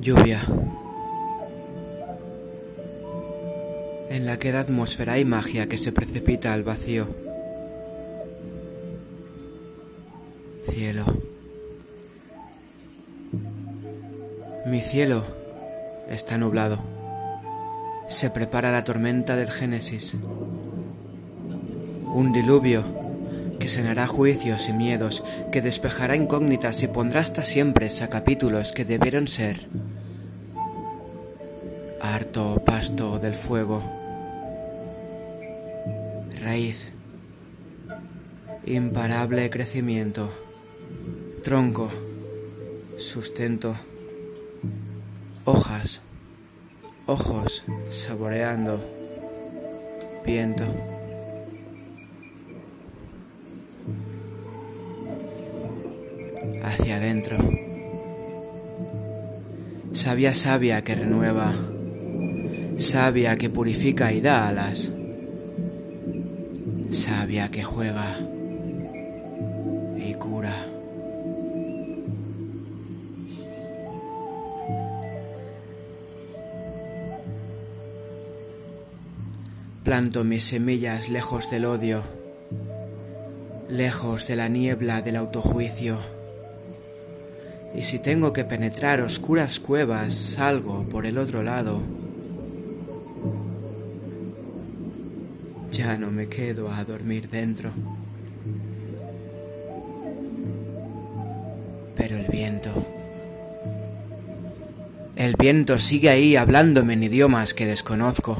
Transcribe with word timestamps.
Lluvia. 0.00 0.40
En 4.08 4.24
la 4.24 4.38
queda 4.38 4.60
atmósfera 4.60 5.12
hay 5.12 5.26
magia 5.26 5.68
que 5.68 5.76
se 5.76 5.92
precipita 5.92 6.54
al 6.54 6.62
vacío. 6.62 7.06
Cielo. 10.70 11.04
Mi 14.64 14.80
cielo 14.80 15.22
está 16.08 16.38
nublado. 16.38 16.78
Se 18.08 18.30
prepara 18.30 18.72
la 18.72 18.84
tormenta 18.84 19.36
del 19.36 19.50
Génesis. 19.50 20.16
Un 22.14 22.32
diluvio 22.32 22.84
que 23.60 23.68
sanará 23.68 24.06
juicios 24.06 24.68
y 24.70 24.72
miedos, 24.72 25.22
que 25.52 25.60
despejará 25.60 26.16
incógnitas 26.16 26.82
y 26.82 26.88
pondrá 26.88 27.20
hasta 27.20 27.44
siempre 27.44 27.88
a 28.00 28.08
capítulos 28.08 28.72
que 28.72 28.86
debieron 28.86 29.28
ser. 29.28 29.68
Harto 32.00 32.62
pasto 32.64 33.18
del 33.18 33.34
fuego. 33.34 33.82
Raíz. 36.40 36.92
Imparable 38.66 39.50
crecimiento. 39.50 40.30
Tronco. 41.42 41.90
Sustento. 42.98 43.74
Hojas. 45.44 46.00
Ojos 47.06 47.64
saboreando. 47.90 48.80
Viento. 50.24 50.64
hacia 56.62 56.96
adentro. 56.96 57.38
Sabia, 59.92 60.34
sabia 60.34 60.82
que 60.84 60.94
renueva, 60.94 61.52
sabia 62.80 63.36
que 63.36 63.50
purifica 63.50 64.10
y 64.12 64.20
da 64.20 64.48
alas, 64.48 64.90
sabia 66.90 67.50
que 67.50 67.62
juega 67.62 68.18
y 69.98 70.14
cura. 70.14 70.54
Planto 79.84 80.24
mis 80.24 80.44
semillas 80.44 81.10
lejos 81.10 81.50
del 81.50 81.66
odio, 81.66 82.02
lejos 83.68 84.26
de 84.26 84.36
la 84.36 84.48
niebla 84.48 85.02
del 85.02 85.16
autojuicio 85.16 85.98
y 87.74 87.82
si 87.84 87.98
tengo 87.98 88.32
que 88.32 88.44
penetrar 88.44 89.00
oscuras 89.00 89.60
cuevas, 89.60 90.14
salgo 90.14 90.84
por 90.88 91.06
el 91.06 91.18
otro 91.18 91.42
lado. 91.42 91.80
Ya 95.80 95.96
no 95.96 96.10
me 96.10 96.28
quedo 96.28 96.70
a 96.70 96.84
dormir 96.84 97.30
dentro. 97.30 97.72
Pero 101.96 102.18
el 102.18 102.26
viento... 102.26 102.70
El 105.16 105.36
viento 105.36 105.78
sigue 105.78 106.10
ahí 106.10 106.36
hablándome 106.36 106.92
en 106.92 107.04
idiomas 107.04 107.54
que 107.54 107.64
desconozco. 107.64 108.36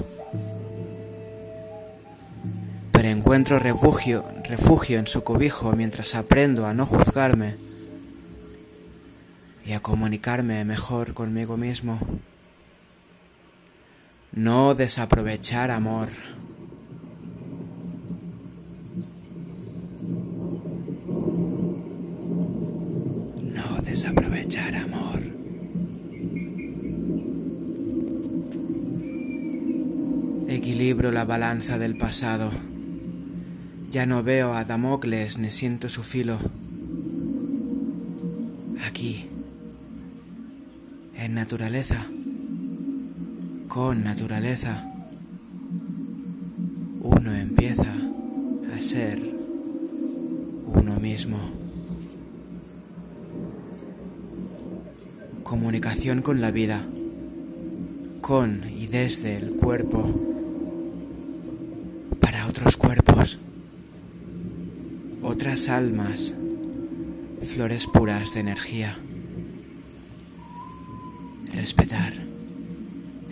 Pero 2.92 3.08
encuentro 3.08 3.58
refugio, 3.58 4.26
refugio 4.46 4.98
en 4.98 5.06
su 5.06 5.24
cobijo 5.24 5.72
mientras 5.72 6.14
aprendo 6.14 6.66
a 6.66 6.74
no 6.74 6.84
juzgarme 6.84 7.54
y 9.64 9.72
a 9.72 9.80
comunicarme 9.80 10.62
mejor 10.66 11.14
conmigo 11.14 11.56
mismo. 11.56 11.98
No 14.32 14.74
desaprovechar 14.74 15.70
amor. 15.70 16.10
No 23.42 23.79
desaprovechar 23.90 24.76
amor. 24.76 25.20
Equilibro 30.48 31.10
la 31.10 31.24
balanza 31.24 31.76
del 31.76 31.96
pasado. 31.96 32.52
Ya 33.90 34.06
no 34.06 34.22
veo 34.22 34.54
a 34.54 34.64
Damocles 34.64 35.38
ni 35.38 35.50
siento 35.50 35.88
su 35.88 36.04
filo. 36.04 36.38
Aquí 38.86 39.26
en 41.16 41.34
naturaleza, 41.34 42.06
con 43.66 44.04
naturaleza, 44.04 44.88
uno 47.00 47.34
empieza 47.34 47.92
a 48.72 48.80
ser 48.80 49.18
uno 50.66 51.00
mismo. 51.00 51.59
Comunicación 55.50 56.22
con 56.22 56.40
la 56.40 56.52
vida, 56.52 56.80
con 58.20 58.62
y 58.70 58.86
desde 58.86 59.36
el 59.36 59.56
cuerpo, 59.56 60.08
para 62.20 62.46
otros 62.46 62.76
cuerpos, 62.76 63.40
otras 65.24 65.68
almas, 65.68 66.34
flores 67.42 67.88
puras 67.88 68.32
de 68.32 68.40
energía. 68.40 68.96
Respetar. 71.52 72.12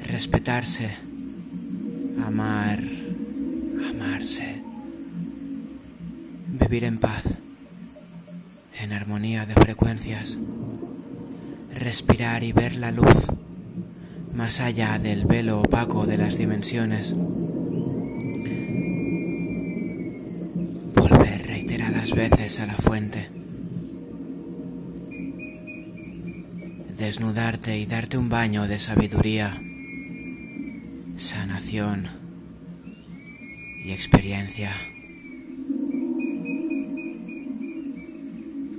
Respetarse. 0.04 0.96
Amar. 2.26 2.82
Amarse. 3.90 4.60
Vivir 6.48 6.82
en 6.82 6.98
paz. 6.98 7.22
En 8.80 8.92
armonía 8.92 9.46
de 9.46 9.54
frecuencias. 9.54 10.36
Respirar 11.78 12.42
y 12.42 12.52
ver 12.52 12.76
la 12.76 12.90
luz 12.90 13.26
más 14.34 14.60
allá 14.60 14.98
del 14.98 15.24
velo 15.24 15.60
opaco 15.60 16.06
de 16.06 16.18
las 16.18 16.36
dimensiones. 16.36 17.14
Volver 20.94 21.46
reiteradas 21.46 22.14
veces 22.14 22.60
a 22.60 22.66
la 22.66 22.74
fuente. 22.74 23.38
desnudarte 26.98 27.78
y 27.78 27.86
darte 27.86 28.18
un 28.18 28.28
baño 28.28 28.66
de 28.66 28.80
sabiduría, 28.80 29.56
sanación 31.16 32.08
y 33.84 33.92
experiencia. 33.92 34.72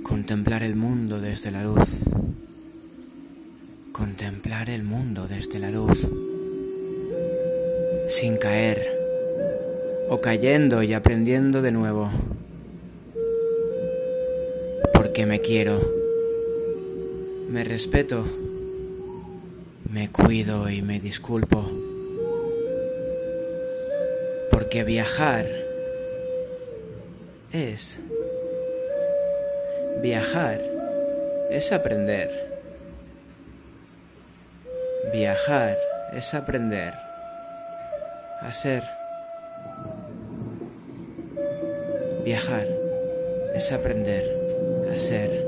Contemplar 0.02 0.62
el 0.62 0.76
mundo 0.76 1.18
desde 1.18 1.50
la 1.50 1.64
luz. 1.64 1.88
Contemplar 4.20 4.68
el 4.68 4.84
mundo 4.84 5.26
desde 5.26 5.58
la 5.58 5.70
luz. 5.70 6.06
Sin 8.06 8.36
caer 8.36 8.86
o 10.10 10.20
cayendo 10.20 10.82
y 10.82 10.92
aprendiendo 10.92 11.62
de 11.62 11.72
nuevo. 11.72 12.10
Porque 14.92 15.24
me 15.24 15.40
quiero 15.40 15.80
me 17.48 17.64
respeto, 17.64 18.26
me 19.90 20.10
cuido 20.10 20.68
y 20.68 20.82
me 20.82 21.00
disculpo. 21.00 21.70
Porque 24.50 24.84
viajar 24.84 25.46
es... 27.54 27.98
Viajar 30.02 30.60
es 31.50 31.72
aprender. 31.72 32.49
Viajar 35.12 35.76
es 36.14 36.34
aprender 36.34 36.94
a 38.42 38.52
ser. 38.52 38.84
Viajar 42.24 42.66
es 43.54 43.72
aprender 43.72 44.24
a 44.94 44.96
ser 44.98 45.44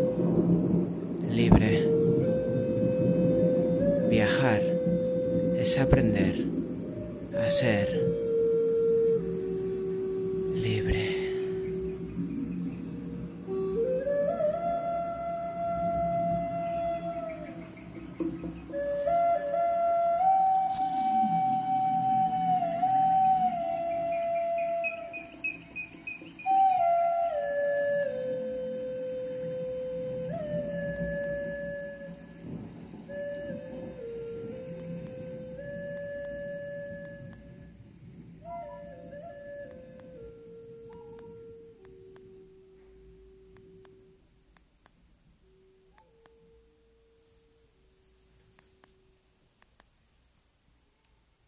libre. 1.30 1.88
Viajar 4.10 4.62
es 5.58 5.78
aprender 5.78 6.34
a 7.38 7.48
ser 7.50 8.11